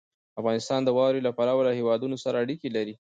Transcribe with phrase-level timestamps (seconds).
[0.39, 2.95] افغانستان د واورې له پلوه له هېوادونو سره اړیکې لري.